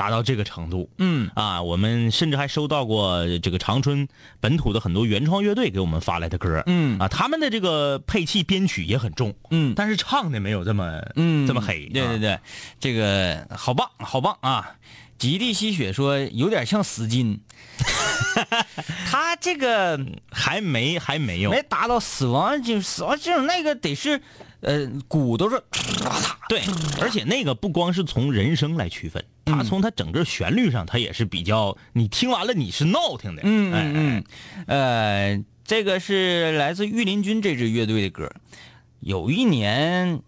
[0.00, 0.88] 达到这个程度。
[0.96, 1.30] 嗯。
[1.34, 4.08] 啊，我们甚至还收到过这个长春
[4.40, 6.98] 本土的很多原创乐队给我们发来的歌，嗯。
[6.98, 9.74] 啊，他们的这个配器编曲也很重，嗯。
[9.76, 12.38] 但是唱的没有这么嗯，这么黑，啊对对对，
[12.80, 14.76] 这个好棒好棒啊！
[15.18, 17.38] 极地吸血说有点像死金，
[19.04, 20.00] 他这个
[20.32, 24.22] 还没还没有没达到死亡就死亡这种那个得是，
[24.60, 25.62] 呃，鼓都是
[26.48, 26.62] 对，
[27.00, 33.42] 而且那个不光是从人声来区分，它从它整个旋律上，它也是比较，你听完了你是闹挺的。
[33.44, 34.24] 嗯哎嗯嗯，
[34.66, 38.30] 呃，这个是来自御林军这支乐队的歌。
[39.00, 40.20] 有一年，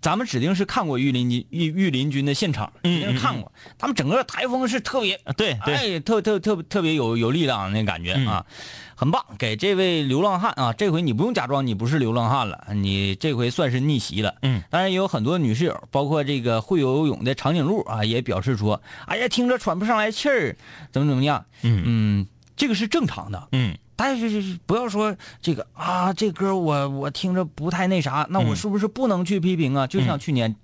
[0.00, 3.52] 咱们指定是看过御林军御御林军的现场，嗯指定是看过。
[3.78, 8.46] 他们整个台风是特别，啊对对，哎，特特特特别有有力量那感觉嗯啊，
[8.94, 9.24] 很棒。
[9.38, 14.34] 给这位流浪汉啊，这回你不用假装你不是流浪汉了，你这回算是逆袭了。
[14.42, 20.56] 嗯，当然也有很多女室友，包括这个会游泳的长颈鹿啊，也表示说，哎呀，听着喘不上来气儿，
[20.92, 21.44] 怎么怎么样。
[21.62, 22.26] 嗯嗯，
[22.56, 23.48] 这个是正常的。
[23.52, 28.56] 嗯但是不要说这个啊，这歌我我听着不太那啥，那我嗯。
[28.56, 29.86] 是不是不能去批评啊？
[29.86, 30.56] 就像去年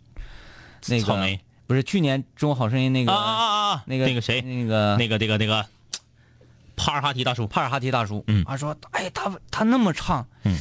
[0.87, 1.39] 那个草莓。
[1.67, 5.67] 不是去年《中国好声音》那个啊啊啊啊，那个那个谁，那个那个那个那个
[6.77, 8.43] 帕尔哈提大叔，帕尔哈提大叔，嗯。
[8.47, 10.59] 他说哎他他那么唱，嗯，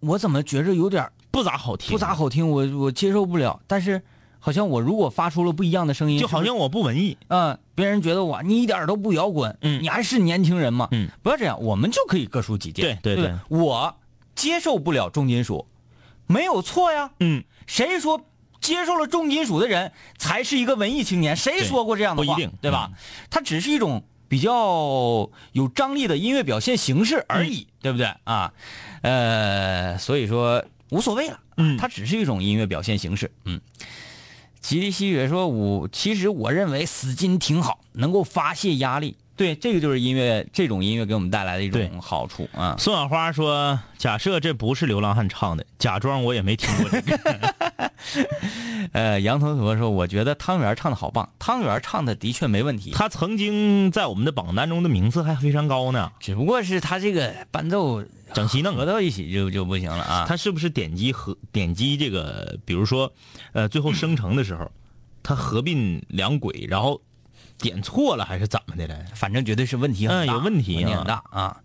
[0.00, 3.60] 我怎么觉着有点不咋好听，不咋，好听，我我接受不了。
[3.68, 4.02] 但是
[4.48, 7.18] 好像我如果发出了不一样的声音，就好像我不文艺。
[7.28, 9.82] 嗯，别人觉得我你一点都不摇滚，嗯。
[9.82, 13.94] 你还是年轻人嘛，嗯，不要这样，我们就可以各抒己见，对对对我
[14.34, 15.66] 接受不了重金属，
[16.26, 18.22] 没有错呀，嗯，谁说
[18.58, 21.36] 接受了重金属的人才是一个文艺青年？
[21.36, 22.34] 谁说过这样的话？
[22.34, 22.50] 不一定。
[22.62, 22.90] 对吧？
[23.28, 27.72] 它只是一种比较有张力的音乐表现形式而已，嗯。
[27.82, 28.06] 对不对？
[28.24, 28.54] 啊？
[29.02, 31.76] 呃，所以说无所谓了，嗯。
[31.76, 33.60] 它只是一种音乐表现形式，嗯。
[34.68, 39.16] 吉利吸血说：“我其实我认为死金挺好，能够发泄压力。
[39.34, 42.76] 对，这个就是音乐，这种音乐给我们带来的一种好处啊。
[42.78, 47.90] 宋小花说：“假设这不是流浪汉唱的，假装我也没听过这个。
[48.92, 56.12] 呃，杨头陀说：“我觉得汤圆唱的好棒，汤圆唱的的确没问题，他曾经在我们的榜单中的名次还非常高呢。
[56.20, 60.24] 只不过是他这个伴奏整齐弄合到一起就就不行了啊。
[60.26, 63.12] 他是不是点击和点击这个，比如说，
[63.52, 64.70] 呃，最后生成的时候，
[65.22, 67.00] 他合并两轨，然后
[67.58, 68.96] 点错了还是怎么的了？
[69.14, 71.56] 反正绝对是问题很大，嗯有问题啊问题很大啊。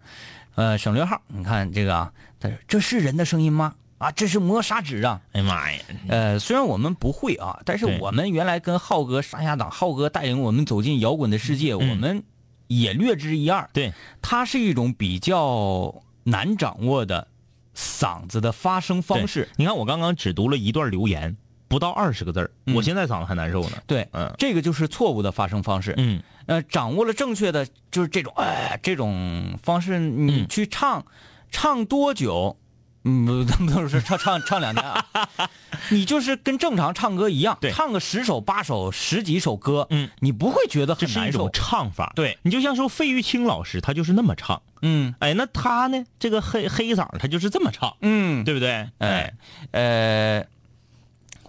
[0.55, 3.73] 呃，省略号，你看这个啊，他说这是人的声音吗？
[3.97, 5.21] 啊，这是磨砂纸啊。
[5.31, 5.79] 哎呀妈呀！
[6.09, 12.23] 呃，虽然我们不会啊，但是我们原来跟浩哥上下档，浩哥带领我们走进摇滚的世界，嗯我们
[12.67, 13.69] 也略知一二。
[13.71, 17.27] 对，它是一种比较难掌握的
[17.75, 19.47] 嗓子的发声方式。
[19.55, 21.37] 你看我刚刚只读了一段留言，
[21.67, 23.77] 不到二十个字儿嗯我现在嗓子还难受呢。
[23.87, 25.93] 对，嗯这个就是错误的发声方式。
[25.97, 31.05] 嗯呃，掌握了正确的就是这种哎这种方式，你嗯去唱，
[31.51, 32.57] 唱多久？
[33.05, 35.05] 嗯，不 不是唱唱唱两天啊，
[35.89, 41.49] 你就是跟正常唱歌一样，对唱个十首八首十几首歌，嗯，你不会觉得很难受。
[41.49, 42.13] 唱法。
[42.15, 44.61] 对你就像说费玉清老师，他就是那么唱。
[44.81, 46.03] 嗯哎，那他呢？
[46.19, 48.89] 这个黑黑嗓他就是这么唱，嗯，对不对？
[48.99, 49.33] 哎，
[49.71, 50.45] 呃，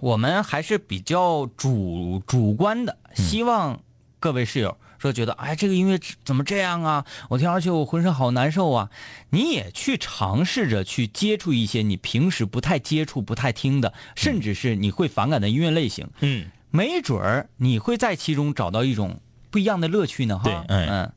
[0.01, 3.81] 我们还是比较主主观的，希望
[4.21, 7.05] 各位室友说觉得哎这个音乐怎么这样啊？
[7.29, 8.91] 我听上去我浑身好难受啊！
[9.29, 20.39] 你也去尝试着去接触一些你平时不太接触、不太听的，甚至是你会反感的音乐类型，嗯，没准儿你会在其中找到一种不一样的乐趣呢。
[20.39, 21.13] 哈，对哎嗯。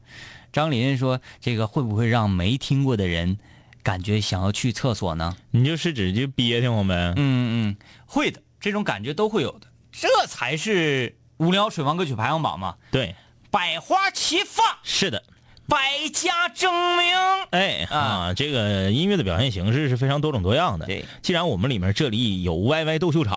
[0.51, 3.37] 张林说：“这个会不会让没听过的人
[3.83, 7.13] 感觉想要去厕所呢？”你就是指就憋挺我们。
[7.15, 13.15] 嗯嗯，会的，这种感觉都会有的，这才是无聊水房歌曲排行榜嘛，对，
[13.57, 15.23] 百花齐放，是的。
[15.67, 15.77] 百
[16.13, 17.07] 家争鸣。
[17.49, 20.85] 哎啊，这个音乐的表现形式是非常多种多样的。
[20.85, 23.35] 对，既然我们里面这里有 YY 斗秀场，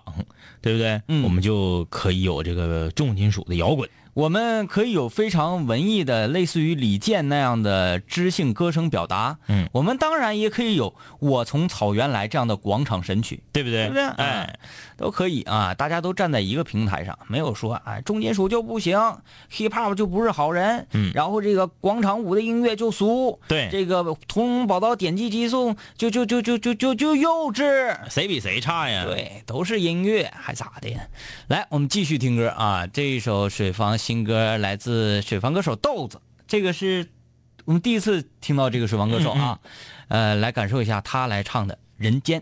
[0.61, 1.01] 对不对？
[1.07, 3.89] 嗯我们就可以有这个重金属的摇滚。
[4.13, 9.37] 我们可以有非常文艺的，类似于李健那样的知性歌声表达。
[9.47, 13.41] 嗯我们当然也可以有《我从草原来》这样的广场神曲。
[13.53, 13.85] 对不对？
[13.85, 14.03] 对不对？
[14.03, 14.59] 哎哎，，
[14.97, 18.97] 都可以啊，大家都站在一个平台上，没有说哎重金属就不行
[19.51, 30.89] ，hip hop 就不是好人，嗯然后这个广场舞的音乐就俗，对这个《屠龙宝刀》点击即送就就就就就就就幼稚，谁比谁差呀？，对，都是音乐，还咋的？
[31.47, 37.07] 来，我们继续听歌啊，这一首水房新歌来自水房歌手豆子，这个是
[37.65, 39.59] 我们第一次听到这个水房歌手啊，
[40.07, 42.41] 呃，来感受一下他来唱的《人间》。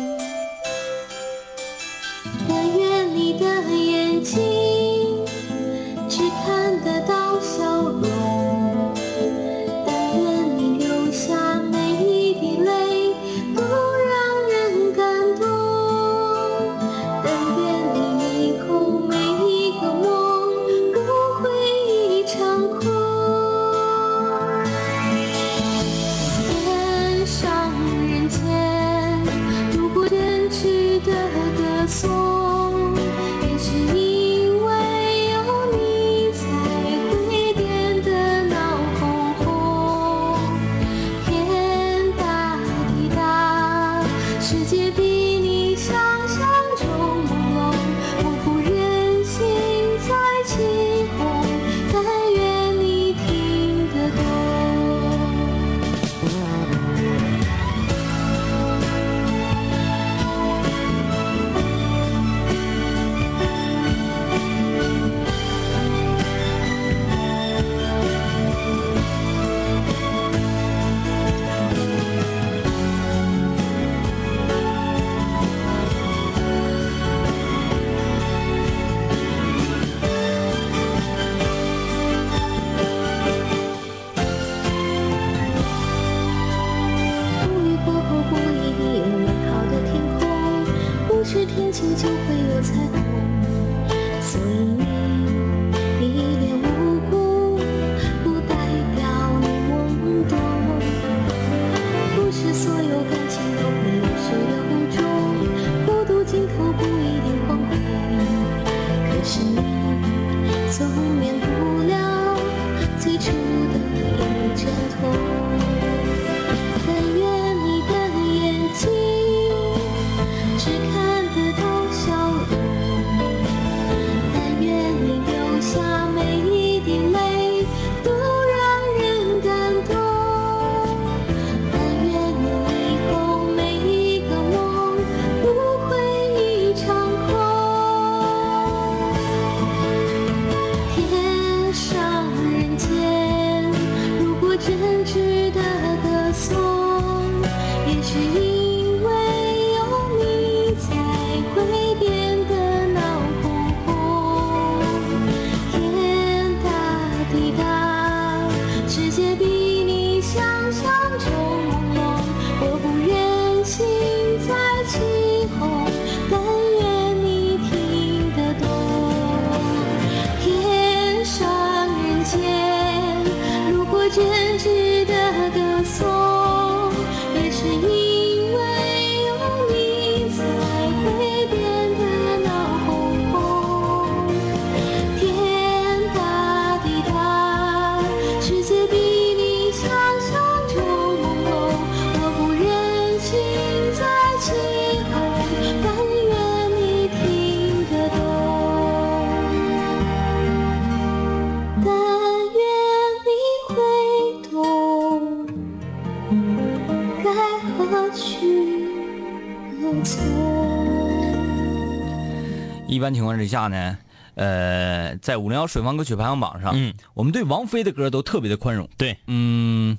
[213.41, 213.97] 之下呢，
[214.35, 218.87] 呃，在五零幺水房歌曲排行榜上，嗯，我们对王菲的歌都特别的宽容。
[218.97, 219.97] 对，嗯，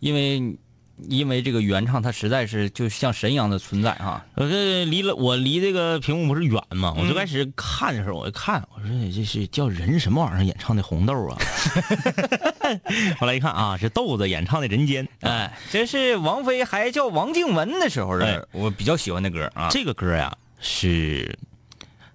[0.00, 0.58] 因为
[1.08, 4.24] 因为这个原唱他实在是就像神一样的存在哈。
[4.34, 11.38] 我这离了我离这个屏幕不是远嘛，我最开始看的时候，我一看，我说这是叫人什么玩意儿演唱的《红豆 》啊？
[13.18, 15.04] 后来一看啊，是豆子演唱的《人间》。
[15.20, 19.68] 哎，这是王菲还叫王静雯的时候哎的，我比较喜欢的歌啊。
[19.70, 21.36] 这个歌呀是，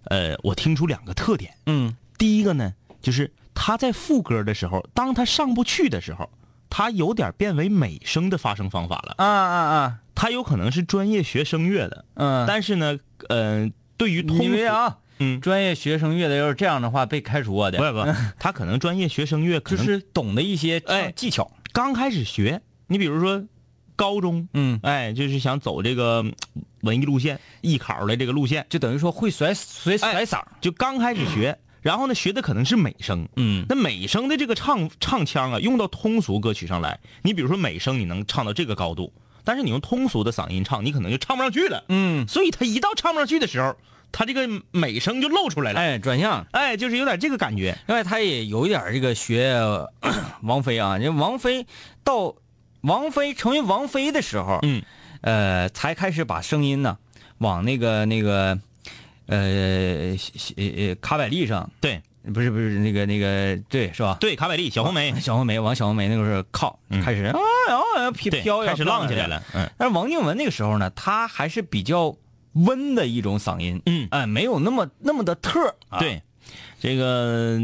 [0.09, 1.53] 呃，我听出两个特点。
[1.65, 1.95] 嗯。
[2.17, 6.29] 第一个呢，就是他在副歌的时候，当他上不去的时候，
[6.69, 9.13] 他有点变为美声的发声方法了。
[9.17, 12.97] 啊啊啊，他有可能是专业学声乐的，嗯，但是呢，
[13.29, 21.51] 呃，对于通俗，因为啊，嗯，专业学声乐的要是这样的话被开除我的，不不， 他可能专业学声乐，就是懂得一些哎技巧。
[21.71, 23.45] 刚开始学，你比如说
[23.97, 26.33] 高中，嗯，哎，就是想走这个嗯
[26.83, 30.47] 文艺路线、艺考的这个路线，就等于说会甩甩哎甩嗓儿。
[30.61, 39.11] 就刚开始学，然后呢，学的可能是美声，嗯那美声的这个唱唱腔啊，用到通俗歌曲上来，你比如说美声，你能唱到这个高度，
[39.43, 41.83] 但是你用通俗的嗓音唱，你可能就唱不上去了。
[41.89, 43.75] 嗯，所以他一到唱不上去的时候，
[44.11, 45.79] 他这个美声就露出来了。
[45.79, 46.45] 哎，转向。
[46.51, 47.77] 哎，就是有点这个感觉。
[47.87, 49.89] 另外，他也有一点这个学呃
[50.43, 51.65] 王菲啊，就王菲
[52.03, 52.35] 到
[52.87, 54.81] 王菲成为王菲的时候，嗯，
[55.21, 56.97] 呃，才开始把声音呢
[57.39, 58.57] 往那个那个
[59.27, 60.15] 呃
[61.01, 62.01] 卡百利上，对。
[62.33, 64.17] 不是不是那个那个对是吧？
[64.19, 67.01] 对，卡百利、小红梅，小红梅往小红梅那个时候靠，嗯。
[67.01, 69.27] 开始啊，然后飘对，飘开始浪起来。
[69.27, 69.41] 了。
[69.53, 69.65] 嗯。
[69.77, 72.13] 但是王静雯那个时候呢，她还是比较
[72.51, 76.21] 温的一种嗓音，嗯，哎，没有那么那么的特、啊，对，
[76.81, 77.61] 这个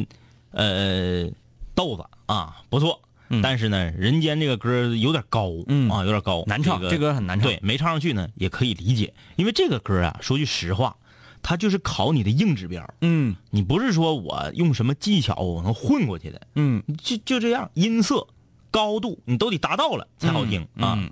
[0.51, 1.29] 呃
[1.75, 3.41] 豆子啊不错，嗯。
[3.41, 5.89] 但是呢，人间这个歌有点高，嗯。
[5.89, 7.49] 啊有点高，难唱，这这歌很难唱。
[7.49, 10.95] 对，没唱上去呢也可以理解，因为这个歌啊，说句实话，
[11.41, 13.35] 它就是考你的硬指标，嗯。
[13.49, 18.27] 你不是说我用什么技巧我能混过去的，嗯，就就这样，音色、
[18.71, 20.97] 高度你都得达到了才好听啊。
[20.97, 21.11] 嗯。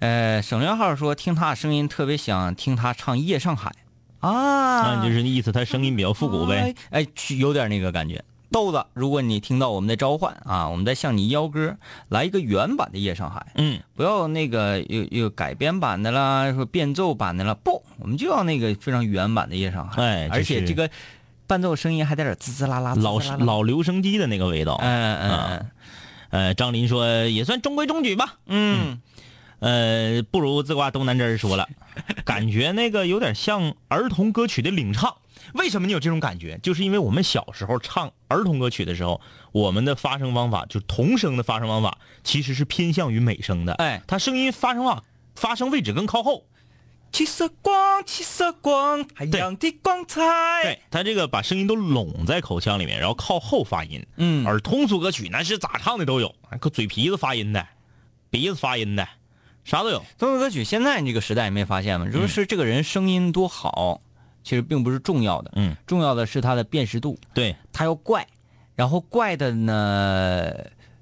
[0.00, 3.72] 呃，省略号说听他声音特别想听他唱《夜上海》
[4.26, 6.74] 啊，那就是意思，他声音比较复古呗。
[6.90, 7.06] 哎，哎，
[7.38, 8.24] 有点那个感觉。
[8.52, 11.76] 豆子，如果你听到我们的召唤啊，我们在向你邀歌，
[12.08, 20.88] 来一个原版的《夜上海》，嗯，不要那个有有改编版的啦，说变奏版的啦，不，我们就要那个非常原版的《夜上海》，哎而且这个
[21.46, 24.78] 伴奏声音还带点滋滋啦啦，老老留声机的那个味道。
[24.80, 25.70] 嗯嗯嗯。
[26.30, 28.36] 呃，张林说也算中规中矩吧。
[28.46, 29.00] 嗯。
[29.58, 31.68] 呃，不如自挂东南枝儿说了，
[32.24, 35.14] 感觉那个有点像儿童歌曲的领唱。
[35.54, 36.58] 为什么你有这种感觉？
[36.62, 39.20] 就是因为我们小时候唱儿童歌曲的时候，
[39.52, 43.74] 我们的发声方法就是童声的发声方法，其实是偏向于美声的。
[43.74, 46.44] 哎它声音发声方发声位置更靠后。
[47.12, 50.22] 七色光，七色光，海洋的光彩。
[50.62, 54.06] 对，他这个把声音都拢在口腔里面，然后靠后发音。
[54.16, 57.68] 嗯而通俗歌曲那是咋唱的都有，可嘴皮子发音的，
[58.30, 59.06] 鼻子发音的，
[59.62, 60.02] 啥都有。
[60.16, 62.06] 通俗歌曲现在这个时代，你没发现吗？
[62.08, 64.00] 嗯就是这个人声音多好，
[64.42, 68.26] 其实并不是重要的，嗯，重要的是它的辨识度，对，它要怪，
[68.74, 70.52] 然后怪的呢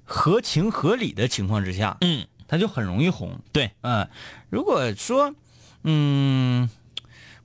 [0.03, 3.39] 合情合理的情况之下，嗯，它就很容易红。
[3.51, 4.07] 对，嗯，
[4.49, 5.33] 如果说，
[5.83, 6.69] 嗯，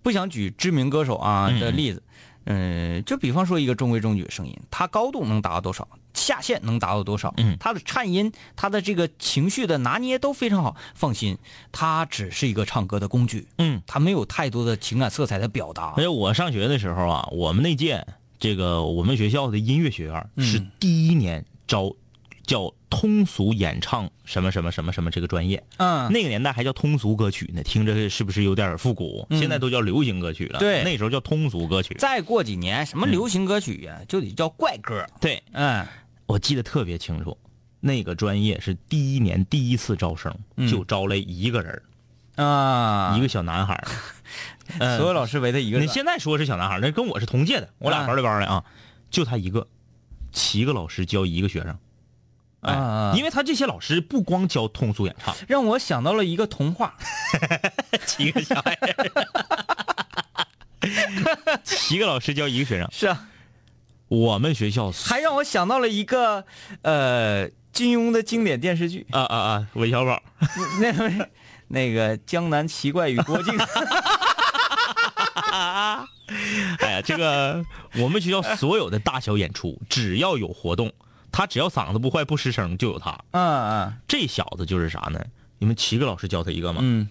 [0.03, 1.61] 不想举知名歌手啊嗯。
[1.61, 2.03] 的例子，
[2.45, 10.75] 嗯，就比方说一个中规中矩的声音，它高度能达到多少，下限能达到多少，嗯他的颤音，他的这个情绪的拿捏都非常好。
[10.95, 11.39] 放心，
[11.71, 13.81] 他只是一个唱歌的工具，嗯。
[13.87, 16.03] 他没有太多的情感色彩的表达而。
[16.03, 18.05] 且我上学的时候啊，我们那届
[18.39, 21.95] 这个我们学校的音乐学院嗯是第一年招
[22.45, 29.27] 叫通俗演唱什么什么什么什么这个专业，嗯，那个年代还叫通俗歌曲呢，听着是不是有点复古？
[29.31, 30.59] 现在都叫流行歌曲了。
[30.59, 31.95] 嗯对那时候叫通俗歌曲。
[31.99, 35.05] 再过几年，什么流行歌曲呀、就得叫怪歌。
[35.21, 35.85] 对，嗯，
[36.27, 37.37] 我记得特别清楚，
[37.81, 40.69] 那个专业是第一年第一次招生，嗯。
[40.69, 41.83] 就招来一个人
[42.37, 43.83] 儿，啊，一个小男孩
[44.99, 45.87] 所有老师围他一个人。
[45.87, 48.07] 你现在说是小男孩儿，那跟我是同届的，我俩啊。
[48.07, 48.65] 班对班的啊，
[49.11, 49.67] 就他一个，
[50.33, 51.79] 七个老师教一个学生。
[52.63, 56.97] 哎，啊因为他这些老师不光教通俗演唱，让我想到了一个童话，
[58.05, 58.77] 七个小孩
[61.63, 62.89] 七个老师教一个学生。
[62.93, 63.29] 是啊，
[64.09, 66.45] 我们学校还让我想到了一个
[66.83, 70.23] 呃金庸的经典电视剧，啊啊啊，韦小宝，
[70.81, 71.29] 那个
[71.69, 73.59] 那个江南奇怪与郭靖，
[76.79, 77.65] 哎呀，这个
[77.99, 80.93] 我们学校所有的大小演出， 只要有活动，
[81.33, 83.19] 他只要嗓子不坏不失声，就有他。
[83.33, 85.21] 嗯嗯这小子就是啥呢？
[85.59, 86.81] 你们七个老师教他一个嘛？
[86.83, 87.09] 嗯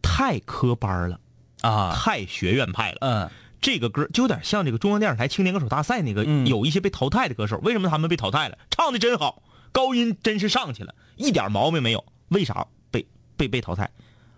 [0.00, 1.18] 太科班了，
[1.62, 2.98] 啊太学院派了。
[3.00, 3.30] 嗯
[3.60, 8.58] 这个歌就有点像这个中央电视台青年歌手大赛那个，嗯有一些被淘汰的歌手，为什么他们被淘汰了？
[8.70, 9.42] 唱的真好，
[9.72, 12.04] 高音真是上去了，一点毛病没有。
[12.28, 13.06] 为啥被
[13.36, 13.90] 被被淘汰？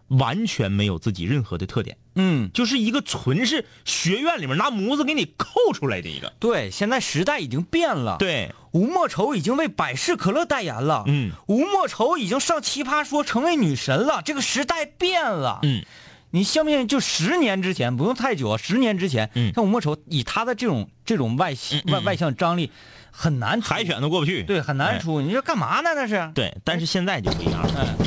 [0.08, 6.32] 完全没有自己任何的特点，嗯，就是一个纯是学院里面拿模子给你扣出来的一个。
[6.40, 11.04] 对，现在时代已经变了。，对，吴莫愁已经为百事可乐代言了。
[11.06, 14.20] 嗯，吴莫愁已经上奇葩说成为女神了。
[14.24, 15.60] 这个时代变了。
[15.62, 15.84] 嗯，
[16.30, 16.88] 你相不相信？
[16.88, 22.70] 就十年之前，不用太久啊，十年之前，嗯像吴莫愁以他的这种这种外形外外向张力，
[23.10, 24.42] 很难出海选都过不去。
[24.44, 25.20] 对，很难出。
[25.20, 25.90] 你这干嘛呢？
[25.94, 26.30] 那是。
[26.34, 27.96] 对，但是现在就不一样了。
[28.00, 28.06] 嗯。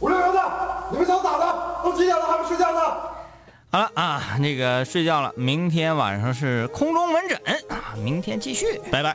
[0.00, 0.40] 五六零的，
[0.90, 1.80] 你们想咋的？
[1.84, 2.80] 都几点了还不睡觉呢？
[3.70, 5.32] 好了啊，那个睡觉了。
[5.36, 8.80] 明天晚上是空中门诊啊，明天继续。
[8.90, 9.14] 拜拜。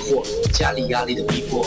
[0.00, 0.22] 惑，
[0.52, 1.66] 家里压力的逼迫。